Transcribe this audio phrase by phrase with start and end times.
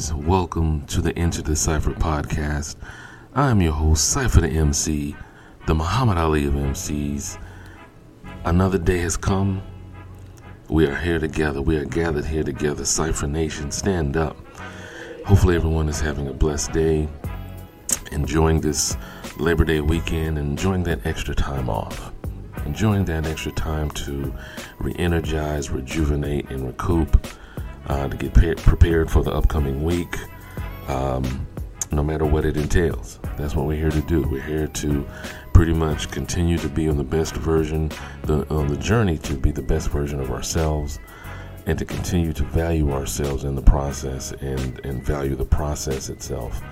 [0.00, 2.76] Welcome to the Enter the Cypher podcast.
[3.34, 5.14] I'm your host, Cypher the MC,
[5.66, 7.38] the Muhammad Ali of MCs.
[8.46, 9.60] Another day has come.
[10.70, 11.60] We are here together.
[11.60, 12.86] We are gathered here together.
[12.86, 14.38] Cypher Nation, stand up.
[15.26, 17.06] Hopefully, everyone is having a blessed day,
[18.10, 18.96] enjoying this
[19.36, 22.10] Labor Day weekend, enjoying that extra time off,
[22.64, 24.34] enjoying that extra time to
[24.78, 27.26] re energize, rejuvenate, and recoup
[27.90, 30.16] uh, to get pa- prepared for the upcoming week,
[30.86, 31.44] um,
[31.90, 33.18] no matter what it entails.
[33.36, 34.22] That's what we're here to do.
[34.22, 35.06] We're here to
[35.52, 37.90] pretty much continue to be on the best version,
[38.22, 41.00] the, on the journey to be the best version of ourselves,
[41.66, 46.62] and to continue to value ourselves in the process and, and value the process itself.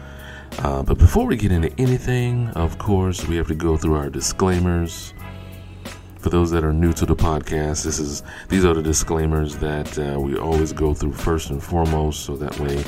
[0.60, 4.08] Uh, but before we get into anything, of course, we have to go through our
[4.08, 5.14] disclaimers.
[6.28, 9.98] For those that are new to the podcast, this is these are the disclaimers that
[9.98, 12.84] uh, we always go through first and foremost, so that way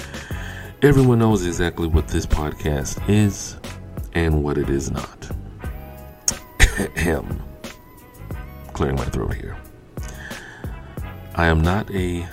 [0.82, 3.56] everyone knows exactly what this podcast is
[4.12, 5.30] and what it is not.
[6.98, 7.42] Ahem.
[8.74, 9.56] Clearing my throat here.
[11.34, 12.28] I am not a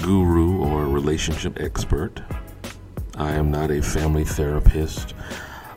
[0.00, 2.22] guru or relationship expert.
[3.14, 5.12] I am not a family therapist.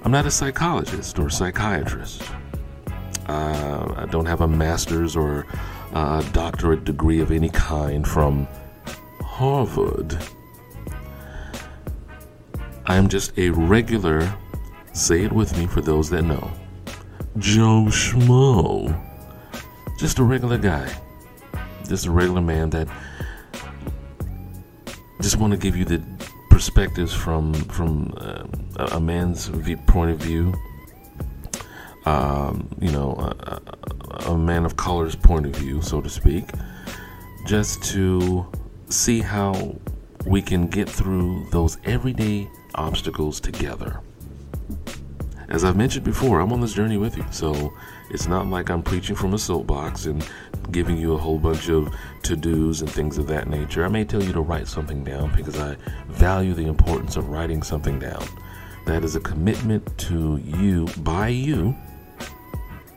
[0.05, 2.23] I'm not a psychologist or psychiatrist.
[3.27, 5.45] Uh, I don't have a master's or
[5.93, 8.47] a doctorate degree of any kind from
[9.21, 10.17] Harvard.
[12.85, 14.33] I am just a regular,
[14.91, 16.51] say it with me for those that know,
[17.37, 18.93] Joe Schmo.
[19.97, 20.93] Just a regular guy.
[21.87, 22.87] Just a regular man that
[25.21, 26.01] just want to give you the
[26.49, 28.43] perspectives from from uh,
[28.91, 29.49] a man's
[29.87, 30.53] point of view.
[32.05, 33.61] Um, you know, a,
[34.29, 36.49] a man of color's point of view, so to speak,
[37.45, 38.45] just to
[38.89, 39.75] see how
[40.25, 44.01] we can get through those everyday obstacles together.
[45.49, 47.73] As I've mentioned before, I'm on this journey with you, so
[48.09, 50.27] it's not like I'm preaching from a soapbox and
[50.71, 51.93] giving you a whole bunch of
[52.23, 53.85] to dos and things of that nature.
[53.85, 55.75] I may tell you to write something down because I
[56.07, 58.25] value the importance of writing something down.
[58.85, 61.75] That is a commitment to you, by you,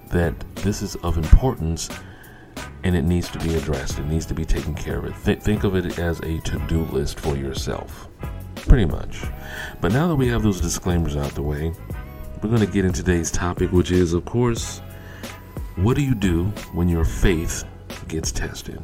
[0.08, 1.88] that this is of importance
[2.84, 3.98] and it needs to be addressed.
[3.98, 5.24] It needs to be taken care of.
[5.24, 8.08] Th- think of it as a to do list for yourself.
[8.54, 9.22] Pretty much.
[9.80, 11.72] But now that we have those disclaimers out the way,
[12.42, 14.80] we're going to get into today's topic, which is, of course,
[15.76, 17.64] what do you do when your faith
[18.08, 18.82] gets tested?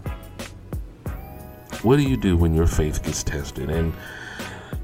[1.83, 3.71] What do you do when your faith gets tested?
[3.71, 3.93] And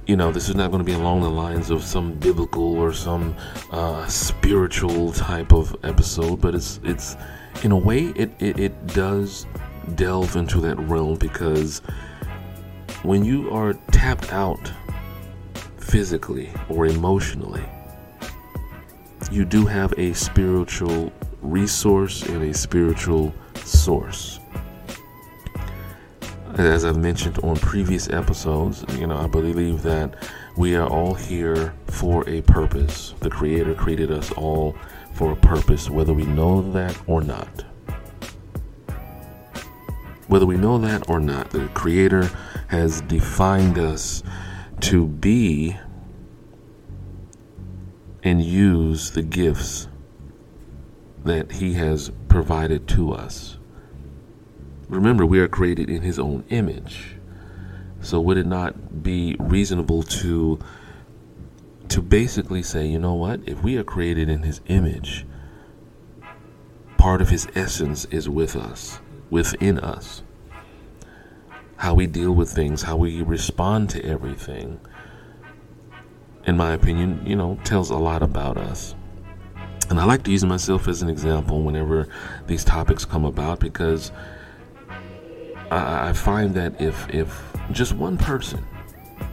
[0.08, 2.94] you know, this is not going to be along the lines of some biblical or
[2.94, 3.36] some
[3.70, 7.14] uh, spiritual type of episode, but it's it's
[7.62, 9.46] in a way it, it, it does
[9.96, 11.80] delve into that realm because
[13.02, 14.72] when you are tapped out
[15.76, 17.64] physically or emotionally,
[19.30, 24.40] you do have a spiritual resource and a spiritual source.
[26.58, 30.16] As I've mentioned on previous episodes, you know, I believe that
[30.56, 33.14] we are all here for a purpose.
[33.20, 34.74] The Creator created us all
[35.14, 37.64] for a purpose, whether we know that or not.
[40.26, 42.28] Whether we know that or not, the Creator
[42.66, 44.24] has defined us
[44.80, 45.76] to be
[48.24, 49.86] and use the gifts
[51.22, 53.58] that He has provided to us.
[54.88, 57.16] Remember, we are created in His own image.
[58.00, 60.58] So, would it not be reasonable to
[61.88, 63.40] to basically say, you know what?
[63.46, 65.26] If we are created in His image,
[66.96, 69.00] part of His essence is with us,
[69.30, 70.22] within us.
[71.76, 74.80] How we deal with things, how we respond to everything,
[76.44, 78.94] in my opinion, you know, tells a lot about us.
[79.90, 82.08] And I like to use myself as an example whenever
[82.46, 84.12] these topics come about because
[85.70, 87.42] I, I find that if if
[87.72, 88.64] just one person,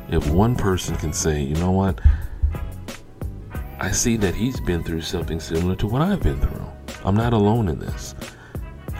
[0.09, 1.99] if one person can say, you know what,
[3.79, 6.65] I see that he's been through something similar to what I've been through.
[7.03, 8.15] I'm not alone in this.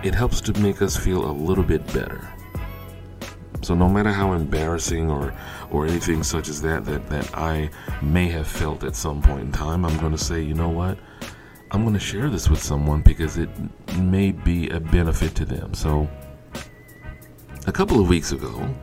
[0.04, 2.28] It helps to make us feel a little bit better.
[3.62, 5.34] So no matter how embarrassing or
[5.72, 7.72] or anything such as that that that I
[8.02, 11.00] may have felt at some point in time, I'm going to say, you know what?
[11.72, 13.50] I'm going to share this with someone because it
[13.98, 15.74] may be a benefit to them.
[15.74, 16.08] So
[17.68, 18.74] a couple of weeks ago,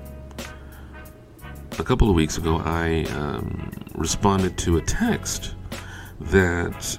[1.79, 5.55] a couple of weeks ago, I um, responded to a text
[6.20, 6.99] that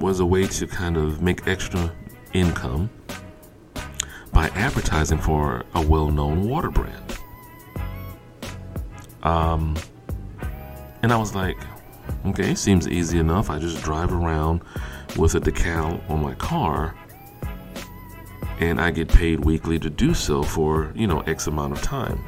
[0.00, 1.92] was a way to kind of make extra
[2.32, 2.90] income
[4.32, 7.18] by advertising for a well known water brand.
[9.22, 9.76] Um,
[11.02, 11.56] and I was like,
[12.26, 13.50] okay, seems easy enough.
[13.50, 14.62] I just drive around
[15.16, 16.94] with a decal on my car
[18.60, 22.24] and I get paid weekly to do so for, you know, X amount of time.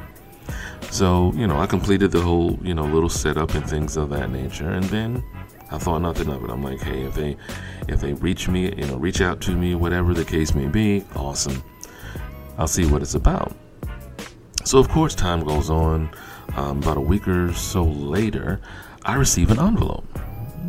[0.91, 4.31] So, you know, I completed the whole, you know, little setup and things of that
[4.31, 5.23] nature and then
[5.71, 6.49] I thought nothing of it.
[6.49, 7.37] I'm like, hey, if they
[7.87, 11.05] if they reach me, you know, reach out to me, whatever the case may be,
[11.15, 11.63] awesome.
[12.57, 13.55] I'll see what it's about.
[14.65, 16.09] So of course, time goes on.
[16.55, 18.59] Um, about a week or so later,
[19.05, 20.07] I receive an envelope.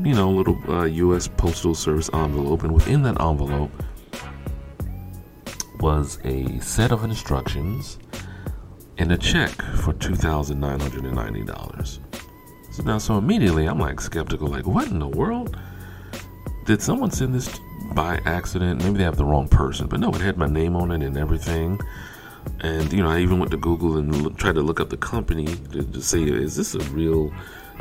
[0.05, 1.27] You know, a little uh, U.S.
[1.27, 3.71] Postal Service envelope, and within that envelope
[5.81, 7.99] was a set of instructions
[8.99, 12.01] and a check for two thousand nine hundred and ninety dollars.
[12.73, 15.57] So now, so immediately I'm like skeptical, like, what in the world?
[16.67, 17.59] Did someone send this
[17.95, 18.85] by accident?
[18.85, 21.17] Maybe they have the wrong person, but no, it had my name on it and
[21.17, 21.81] everything.
[22.61, 25.47] And you know, I even went to Google and tried to look up the company
[25.73, 27.33] to, to say, is this a real,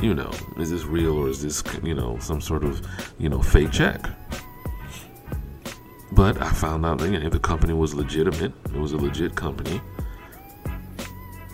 [0.02, 2.86] you know, is this real or is this, you know, some sort of,
[3.20, 4.10] you know, fake check?
[6.12, 8.54] But I found out that you know, the company was legitimate.
[8.66, 9.82] It was a legit company.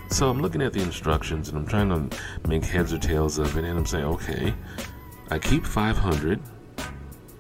[0.10, 2.18] So I'm looking at the instructions and I'm trying to
[2.48, 4.54] make heads or tails of it, and I'm saying, okay,
[5.30, 6.40] I keep 500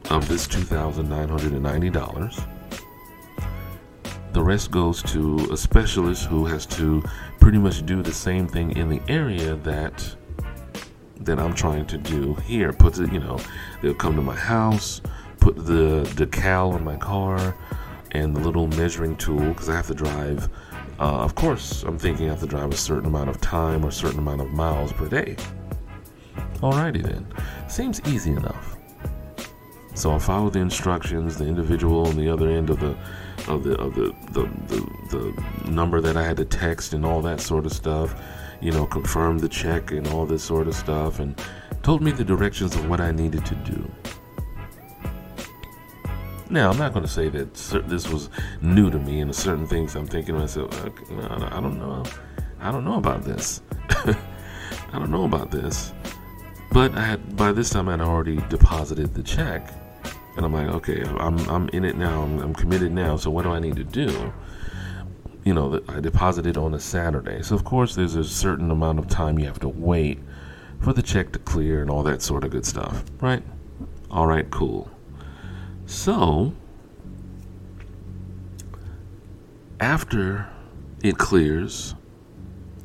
[0.09, 2.47] of this $2,990.
[4.33, 7.01] The rest goes to a specialist who has to
[7.39, 10.15] pretty much do the same thing in the area that
[11.21, 12.73] that I'm trying to do here.
[12.73, 13.39] Put it, you know,
[13.81, 15.01] they'll come to my house,
[15.45, 17.55] put the decal on my car,
[18.11, 20.49] and the little measuring tool because I have to drive
[20.97, 23.89] uh, of course, I'm thinking I have to drive a certain amount of time or
[23.89, 25.35] a certain amount of miles per day.
[26.61, 27.27] Alrighty then,
[27.67, 28.77] seems easy enough.
[29.93, 31.37] So I follow the instructions.
[31.37, 32.97] The individual on the other end of the
[33.47, 34.81] of the of the the, the,
[35.11, 38.15] the number that I had to text and all that sort of stuff,
[38.61, 41.39] you know, confirmed the check and all this sort of stuff, and
[41.83, 43.91] told me the directions of what I needed to do.
[46.49, 47.53] Now, I'm not going to say that
[47.87, 48.29] this was
[48.61, 50.89] new to me, and certain things I'm thinking to myself, uh,
[51.51, 52.03] I don't know,
[52.59, 53.61] I don't know about this.
[53.89, 55.91] I don't know about this.
[56.71, 59.73] But I had by this time I had already deposited the check,
[60.35, 62.23] and I'm like, okay, I'm I'm in it now.
[62.23, 63.15] I'm, I'm committed now.
[63.17, 64.33] So what do I need to do?
[65.43, 69.07] You know, I deposited on a Saturday, so of course there's a certain amount of
[69.07, 70.19] time you have to wait
[70.81, 73.43] for the check to clear and all that sort of good stuff, right?
[74.11, 74.89] All right, cool.
[75.85, 76.53] So,
[79.79, 80.47] after
[81.03, 81.95] it clears,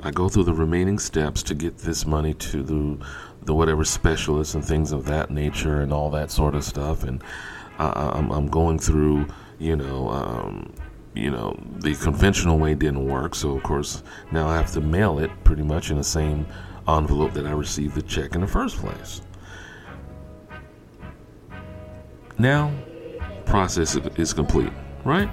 [0.00, 3.06] I go through the remaining steps to get this money to the
[3.43, 7.05] the whatever specialists and things of that nature and all that sort of stuff.
[7.05, 7.23] And
[7.79, 9.26] I, am I'm going through,
[9.58, 10.75] you know, um,
[11.14, 13.35] you know, the conventional way didn't work.
[13.35, 16.47] So of course now I have to mail it pretty much in the same
[16.87, 19.23] envelope that I received the check in the first place.
[22.38, 22.73] Now
[23.50, 24.73] process is complete,
[25.04, 25.28] right?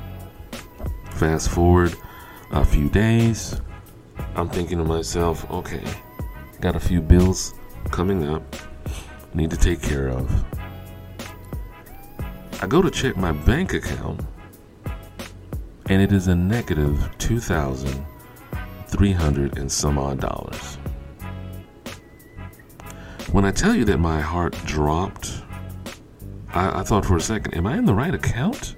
[1.12, 1.96] Fast forward
[2.50, 3.62] a few days,
[4.36, 5.84] I'm thinking to myself, okay,
[6.60, 7.54] got a few bills
[7.92, 8.42] coming up,
[9.36, 10.46] need to take care of.
[12.60, 14.22] I go to check my bank account,
[15.86, 20.80] and it is a negative 2,300 and some odd dollars.
[23.32, 25.44] When I tell you that my heart dropped
[26.58, 28.76] I, I thought for a second, am I in the right account?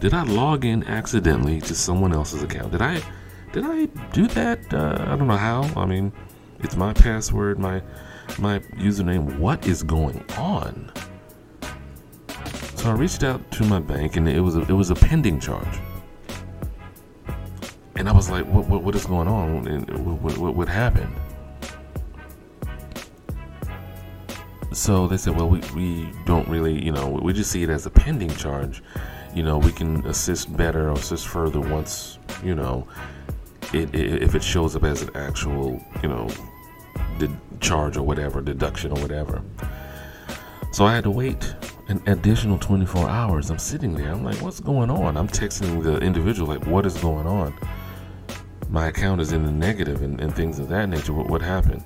[0.00, 2.72] Did I log in accidentally to someone else's account?
[2.72, 3.02] Did I
[3.52, 4.72] did I do that?
[4.72, 5.62] Uh, I don't know how.
[5.76, 6.12] I mean,
[6.60, 7.82] it's my password, my
[8.38, 9.38] my username.
[9.38, 10.90] What is going on?
[12.76, 15.40] So I reached out to my bank, and it was a, it was a pending
[15.40, 15.78] charge.
[17.96, 19.64] And I was like, "What what, what is going on?
[20.22, 21.14] What, what, what happened?"
[24.72, 27.86] So they said, well, we, we don't really, you know, we just see it as
[27.86, 28.82] a pending charge.
[29.34, 32.86] You know, we can assist better or assist further once, you know,
[33.72, 36.28] it, it, if it shows up as an actual, you know,
[37.18, 39.42] the charge or whatever, deduction or whatever.
[40.72, 41.54] So I had to wait
[41.88, 43.50] an additional 24 hours.
[43.50, 44.12] I'm sitting there.
[44.12, 45.16] I'm like, what's going on?
[45.16, 47.52] I'm texting the individual, like, what is going on?
[48.68, 51.12] My account is in the negative and, and things of that nature.
[51.12, 51.82] What, what happened?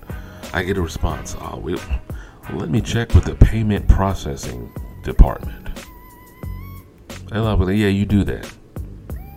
[0.53, 1.35] I get a response.
[1.41, 1.79] Oh, we,
[2.52, 4.72] let me check with the payment processing
[5.02, 5.68] department.
[7.30, 8.50] And I'll be like, yeah, you do that.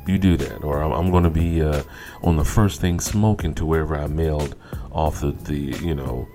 [0.05, 0.63] You do that.
[0.63, 1.83] Or I'm, going to be uh,
[2.23, 4.55] on the first thing smoking to wherever I mailed
[4.91, 6.27] off the, the you know,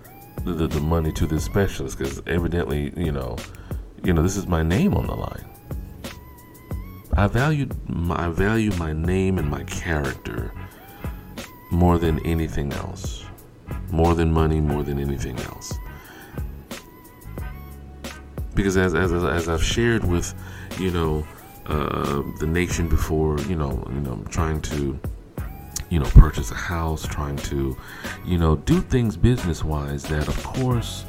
[0.45, 3.37] the, the money to the specialist because evidently, you know,
[4.03, 5.45] you know, this is my name on the line.
[7.15, 10.53] I value my, I value my name and my character
[11.71, 13.23] more than anything else
[13.93, 15.75] more than money, more than anything else.
[18.55, 20.35] Because as as, as I've shared with,
[20.79, 21.27] you know,
[21.67, 24.99] uh, the nation before, you know, you know, trying to,
[25.91, 27.77] you know, purchase a house, trying to,
[28.25, 30.03] you know, do things business wise.
[30.05, 31.05] That of course,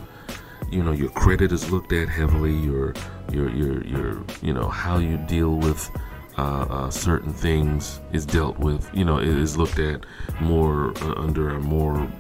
[0.72, 2.54] you know, your credit is looked at heavily.
[2.54, 2.94] Your
[3.32, 5.90] your your your you know how you deal with
[6.38, 8.90] uh, uh, certain things is dealt with.
[8.94, 10.06] You know, it is looked at
[10.42, 12.12] more uh, under a more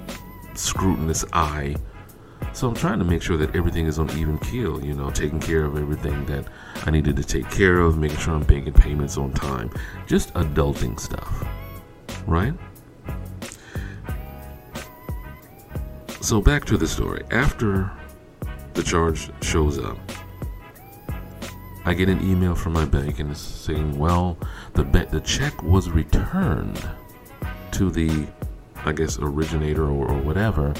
[0.54, 1.76] scrutinous eye.
[2.52, 4.84] So I'm trying to make sure that everything is on even keel.
[4.84, 6.46] You know, taking care of everything that
[6.86, 9.72] I needed to take care of, making sure I'm making payments on time,
[10.06, 11.46] just adulting stuff,
[12.28, 12.54] right?
[16.22, 17.24] So back to the story.
[17.32, 17.92] After
[18.74, 19.98] the charge shows up,
[21.86, 24.38] I get an email from my bank and it's saying, well,
[24.74, 26.82] the be- the check was returned
[27.72, 28.26] to the,
[28.86, 30.74] I guess, originator or, or whatever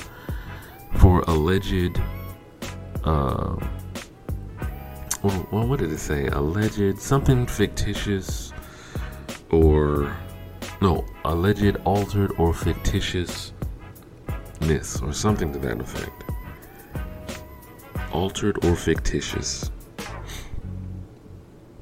[0.96, 2.00] for alleged,
[3.04, 3.56] uh,
[5.24, 6.28] well, what did it say?
[6.28, 8.54] Alleged something fictitious
[9.52, 10.16] or,
[10.82, 13.54] no, alleged altered or fictitiousness
[15.02, 16.24] or something to that effect.
[18.12, 19.72] Altered or fictitious.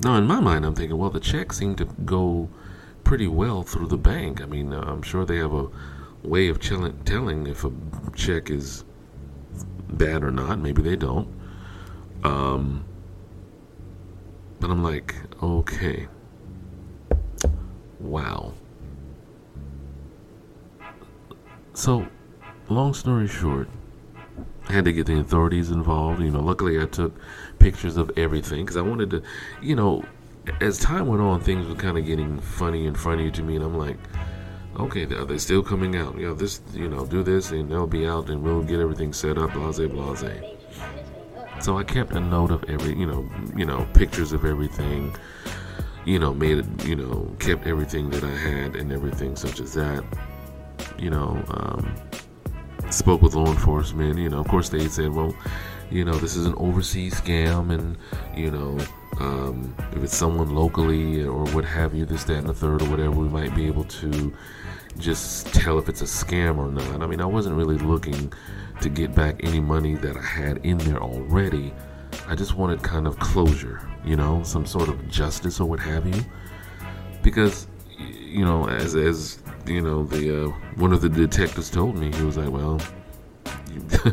[0.03, 2.49] Now, in my mind, I'm thinking, well, the check seemed to go
[3.03, 4.41] pretty well through the bank.
[4.41, 5.67] I mean, I'm sure they have a
[6.23, 7.71] way of telling if a
[8.15, 8.83] check is
[9.91, 10.59] bad or not.
[10.59, 11.27] Maybe they don't.
[12.23, 12.85] Um,
[14.59, 16.07] but I'm like, okay.
[17.99, 18.53] Wow.
[21.73, 22.07] So,
[22.69, 23.69] long story short,
[24.67, 26.21] I had to get the authorities involved.
[26.21, 27.15] You know, luckily I took
[27.59, 29.23] pictures of everything because I wanted to,
[29.61, 30.03] you know,
[30.59, 33.65] as time went on, things were kind of getting funny and funny to me, and
[33.65, 33.97] I'm like,
[34.79, 36.17] okay, are they still coming out?
[36.17, 39.37] Yeah, this, you know, do this, and they'll be out, and we'll get everything set
[39.37, 40.23] up, blase, blase.
[41.59, 45.15] So I kept a note of every, you know, you know, pictures of everything.
[46.03, 49.75] You know, made it, you know, kept everything that I had and everything such as
[49.75, 50.03] that.
[50.97, 51.95] You know, um,
[52.89, 54.17] spoke with law enforcement.
[54.17, 55.35] You know, of course they said, well,
[55.91, 57.97] you know, this is an overseas scam, and
[58.35, 58.79] you know,
[59.21, 62.89] um, if it's someone locally or what have you, this, that, and the third, or
[62.89, 64.33] whatever, we might be able to
[64.97, 67.01] just tell if it's a scam or not.
[67.01, 68.33] I mean, I wasn't really looking
[68.81, 71.71] to get back any money that I had in there already.
[72.27, 76.07] I just wanted kind of closure, you know, some sort of justice or what have
[76.07, 76.25] you,
[77.21, 77.67] because
[77.99, 82.23] you know, as as you know, the uh, one of the detectives told me, he
[82.23, 82.81] was like, "Well,
[83.71, 84.11] you,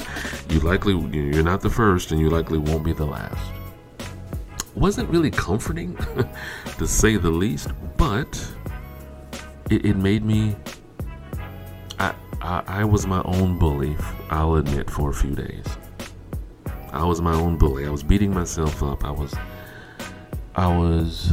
[0.54, 3.57] you likely you're not the first, and you likely won't be the last."
[4.78, 5.96] Wasn't really comforting,
[6.78, 8.52] to say the least, but
[9.70, 10.54] it, it made me.
[11.98, 13.96] I, I I was my own bully.
[14.30, 15.64] I'll admit for a few days.
[16.92, 17.86] I was my own bully.
[17.86, 19.04] I was beating myself up.
[19.04, 19.34] I was.
[20.54, 21.32] I was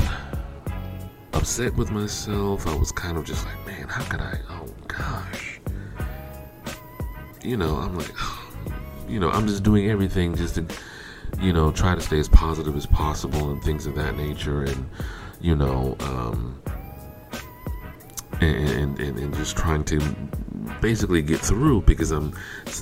[1.33, 2.65] upset with myself.
[2.65, 4.39] I was kind of just like, man, how could I?
[4.49, 5.59] Oh gosh.
[7.43, 8.11] You know, I'm like,
[9.07, 10.65] you know, I'm just doing everything just to,
[11.39, 14.89] you know, try to stay as positive as possible and things of that nature, and
[15.41, 16.61] you know, um,
[18.41, 19.99] and, and, and just trying to
[20.81, 22.33] basically get through because I'm,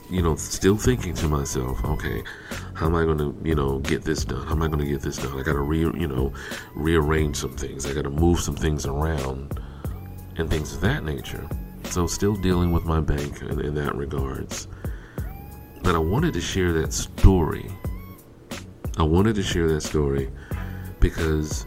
[0.10, 2.24] you know, still thinking to myself, okay,
[2.74, 4.46] how am I going to, you know, get this done?
[4.46, 5.38] How am I going to get this done?
[5.38, 6.34] I got to re, you know,
[6.76, 7.86] rearrange some things.
[7.86, 9.60] I got to move some things around
[10.38, 11.48] and things of that nature.
[11.86, 14.68] So still dealing with my bank in, in that regards.
[15.84, 17.70] But I wanted to share that story.
[18.98, 20.30] I wanted to share that story
[21.00, 21.66] because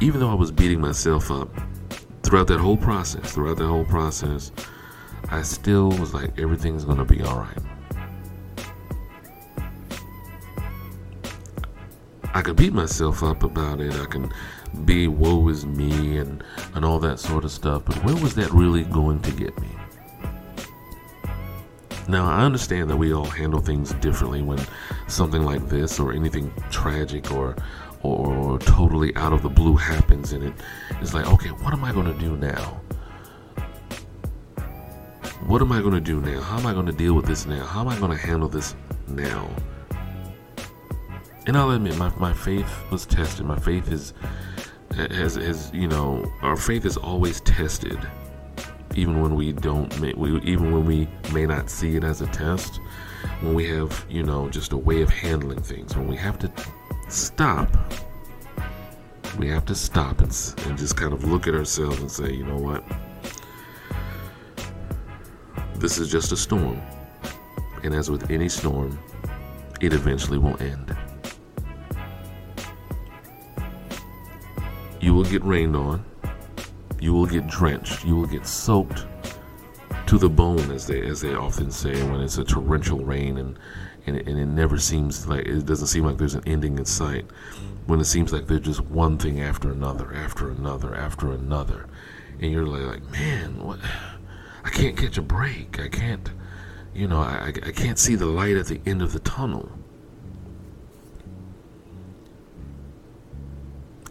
[0.00, 1.48] even though I was beating myself up
[2.22, 4.52] throughout that whole process, throughout that whole process,
[5.30, 7.58] I still was like, everything's gonna be all right.
[12.32, 13.94] I could beat myself up about it.
[13.94, 14.32] I can
[14.84, 16.44] be woe is me and
[16.74, 17.84] and all that sort of stuff.
[17.86, 19.75] But where was that really going to get me?
[22.08, 24.60] Now I understand that we all handle things differently when
[25.08, 27.56] something like this or anything tragic or
[28.02, 30.54] or totally out of the blue happens and it
[31.00, 32.80] is like, okay, what am I going to do now?
[35.46, 36.40] What am I going to do now?
[36.40, 37.64] How am I going to deal with this now?
[37.64, 38.76] How am I going to handle this
[39.08, 39.48] now?
[41.46, 43.46] And I'll admit, my, my faith was tested.
[43.46, 44.12] My faith is,
[44.96, 47.98] has, has, you know, our faith is always tested,
[48.96, 52.80] even when we don't, we, even when we may not see it as a test,
[53.40, 56.50] when we have, you know, just a way of handling things, when we have to
[57.08, 57.70] stop.
[59.38, 62.44] We have to stop and, and just kind of look at ourselves and say, you
[62.44, 62.82] know what?
[65.78, 66.80] this is just a storm.
[67.82, 68.98] And as with any storm,
[69.80, 70.96] it eventually will end.
[75.00, 76.04] You will get rained on.
[77.00, 78.04] You will get drenched.
[78.04, 79.06] You will get soaked
[80.06, 83.58] to the bone, as they as they often say, when it's a torrential rain and
[84.06, 86.84] and it, and it never seems like it doesn't seem like there's an ending in
[86.84, 87.26] sight.
[87.86, 91.86] When it seems like there's just one thing after another, after another, after another,
[92.40, 93.78] and you're like, like man, what?
[94.64, 95.78] I can't catch a break.
[95.78, 96.30] I can't,
[96.94, 99.70] you know, I I can't see the light at the end of the tunnel.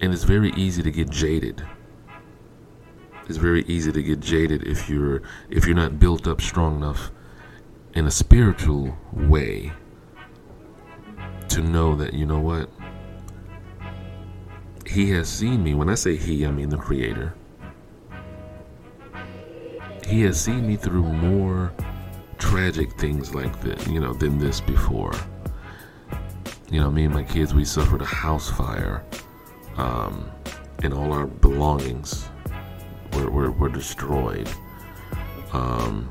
[0.01, 1.65] And it's very easy to get jaded
[3.27, 7.11] it's very easy to get jaded if you're if you're not built up strong enough
[7.93, 9.71] in a spiritual way
[11.47, 12.69] to know that you know what?
[14.85, 15.73] He has seen me.
[15.73, 17.33] When i say he i mean the creator.
[20.05, 21.73] He has seen me through more
[22.37, 25.13] tragic things like this you know than this before.
[26.69, 29.03] You know me and my kids we suffered a house fire
[29.77, 30.29] um,
[30.83, 32.29] and all our belongings
[33.31, 34.49] were, destroyed.
[35.53, 36.09] Um,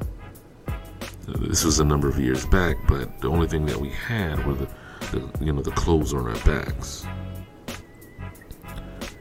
[1.27, 4.55] this was a number of years back, but the only thing that we had were
[4.55, 4.69] the,
[5.13, 7.07] the you know the clothes on our backs.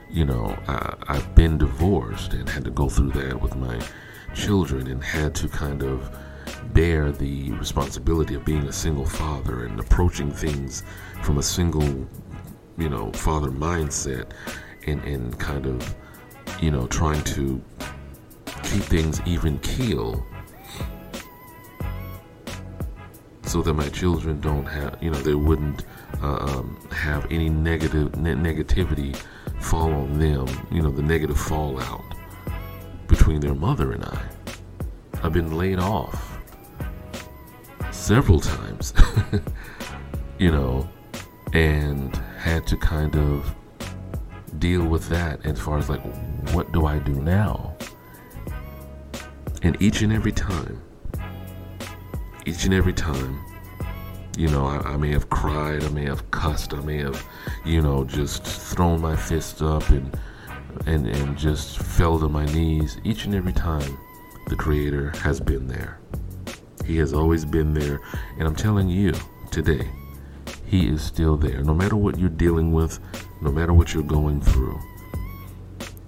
[0.09, 3.79] You know, I, I've been divorced and had to go through that with my
[4.35, 6.15] children and had to kind of
[6.73, 10.83] bear the responsibility of being a single father and approaching things
[11.21, 12.07] from a single,
[12.77, 14.31] you know, father mindset
[14.87, 15.95] and, and kind of
[16.63, 17.61] you know, trying to
[18.63, 20.25] keep things even keel
[23.41, 25.83] so that my children don't have, you know, they wouldn't
[26.21, 29.13] uh, um, have any negative ne- negativity
[29.59, 32.01] fall on them, you know, the negative fallout
[33.07, 34.21] between their mother and I.
[35.21, 36.39] I've been laid off
[37.91, 38.93] several times,
[40.39, 40.89] you know,
[41.51, 43.53] and had to kind of
[44.59, 46.01] deal with that as far as like
[46.51, 47.75] what do I do now?
[49.61, 50.81] And each and every time,
[52.45, 53.39] each and every time,
[54.37, 57.25] you know, I, I, may have cried, I may have cussed, I may have,
[57.65, 60.19] you know, just thrown my fist up and
[60.87, 62.97] and and just fell to my knees.
[63.03, 63.97] Each and every time,
[64.47, 65.99] the Creator has been there.
[66.85, 68.01] He has always been there,
[68.37, 69.13] and I'm telling you
[69.51, 69.87] today,
[70.65, 71.63] He is still there.
[71.63, 72.99] No matter what you're dealing with,
[73.41, 74.79] no matter what you're going through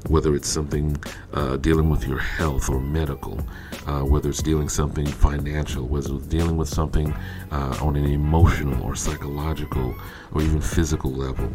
[0.08, 0.96] whether it's something
[1.34, 3.40] uh, dealing with your health or medical,
[3.88, 7.12] uh, whether it's dealing something financial, whether it's dealing with something
[7.52, 9.96] uh, on an emotional or psychological
[10.34, 11.52] or even physical level,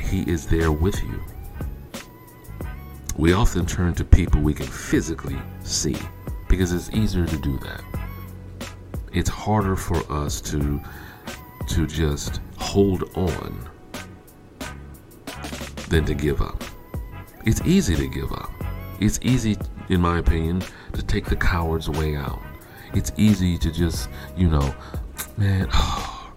[0.00, 1.22] He is there with you.
[3.16, 5.96] We often turn to people we can physically see
[6.48, 7.82] because it's easier to do that.
[9.12, 10.80] It's harder for us to
[11.68, 13.68] to just hold on
[15.88, 16.64] than to give up.
[17.44, 18.50] It's easy to give up.
[19.00, 19.56] It's easy,
[19.88, 22.40] in my opinion, to take the coward's way out.
[22.92, 24.74] It's easy to just, you know,
[25.38, 26.32] man, oh,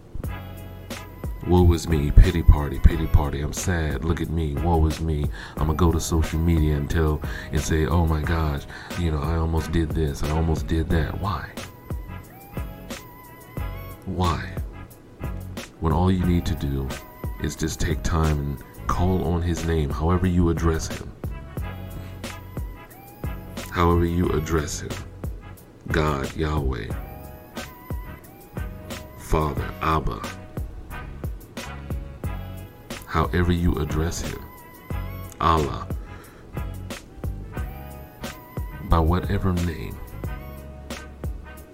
[1.47, 3.41] woe is me, pity party, pity party.
[3.41, 4.05] I'm sad.
[4.05, 5.25] Look at me, woe is me.
[5.57, 8.63] I'm gonna go to social media and tell and say, oh my gosh,
[8.97, 11.19] you know, I almost did this, I almost did that.
[11.19, 11.49] Why?
[14.05, 14.55] Why?
[15.81, 16.87] When all you need to do
[17.41, 21.11] is just take time and Call on his name, however you address him.
[23.71, 24.91] However you address him.
[25.87, 26.87] God, Yahweh,
[29.17, 30.21] Father, Abba.
[33.07, 34.39] However you address him.
[35.41, 35.87] Allah.
[38.89, 39.97] By whatever name.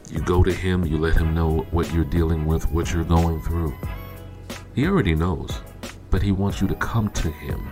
[0.10, 3.42] You go to him, you let him know what you're dealing with, what you're going
[3.42, 3.76] through.
[4.74, 5.52] He already knows
[6.10, 7.68] but He wants you to come to Him.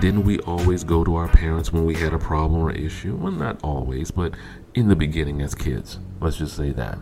[0.00, 3.16] Didn't we always go to our parents when we had a problem or issue?
[3.16, 4.34] Well, not always, but
[4.74, 5.98] in the beginning as kids.
[6.20, 6.98] Let's just say that.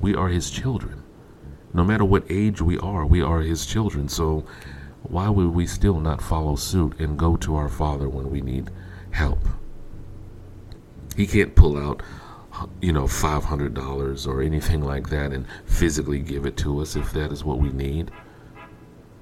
[0.00, 1.02] We are His children.
[1.74, 4.08] No matter what age we are, we are His children.
[4.08, 4.44] So
[5.02, 8.70] why would we still not follow suit and go to our Father when we need
[9.10, 9.40] help?
[11.16, 12.02] He can't pull out
[12.80, 17.32] you know, $500 or anything like that and physically give it to us if that
[17.32, 18.10] is what we need.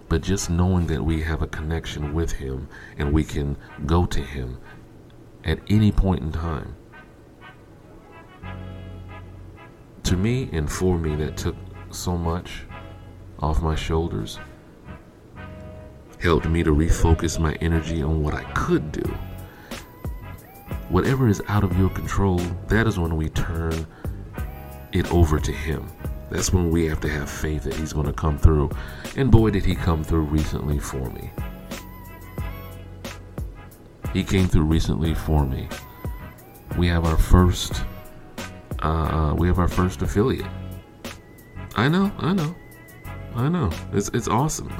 [0.08, 4.20] But just knowing that we have a connection with Him and we can go to
[4.20, 4.58] Him
[5.44, 6.74] at any point in time.
[10.04, 11.56] To me and for me, that took
[11.90, 12.62] so much
[13.40, 14.38] off my shoulders,
[16.20, 19.14] helped me to refocus my energy on what I could do.
[20.88, 23.86] whatever is out of your control, that is when we turn
[24.92, 25.86] it over to Him.
[26.30, 28.70] That's when we have to have faith that He's going to come through.
[29.16, 31.30] And boy, did He come through recently for me.
[34.12, 35.68] He came through recently for me.
[36.76, 37.82] We have our first,
[38.80, 40.46] uh, we have our first affiliate.
[41.76, 42.54] I know, I know,
[43.34, 43.70] I know.
[43.92, 44.72] It's it's awesome,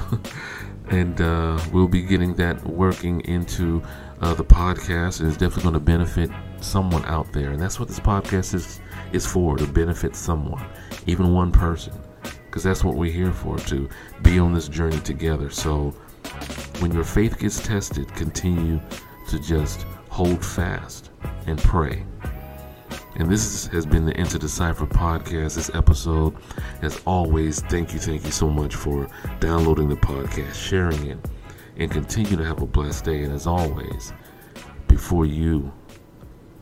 [0.88, 3.82] and uh, we'll be getting that working into
[4.20, 6.30] uh, the podcast, and it's definitely going to benefit
[6.60, 7.50] someone out there.
[7.50, 8.80] And that's what this podcast is
[9.12, 10.64] is for to benefit someone,
[11.06, 11.92] even one person,
[12.46, 13.88] because that's what we're here for to
[14.22, 15.50] be on this journey together.
[15.50, 15.94] So
[16.80, 18.80] when your faith gets tested, continue
[19.28, 21.10] to just hold fast
[21.46, 22.04] and pray.
[23.16, 25.56] And this has been the Enter the Cypher podcast.
[25.56, 26.36] This episode,
[26.82, 29.08] as always, thank you, thank you so much for
[29.40, 31.18] downloading the podcast, sharing it,
[31.78, 33.24] and continue to have a blessed day.
[33.24, 34.12] And as always,
[34.86, 35.72] before you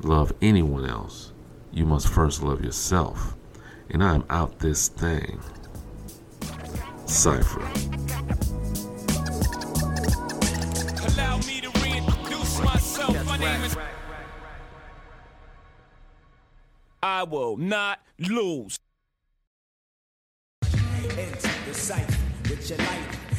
[0.02, 1.32] love anyone else,
[1.72, 3.36] you must first love yourself.
[3.90, 5.40] And I'm out this thing.
[7.06, 7.60] Cypher.
[11.06, 13.26] Allow me to reintroduce myself.
[13.26, 13.76] My name is.
[17.02, 18.78] I will not lose.
[20.62, 23.25] Into the cipher with your light